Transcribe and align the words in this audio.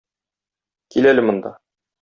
Кил 0.95 1.11
әле 1.13 1.27
монда. 1.31 1.57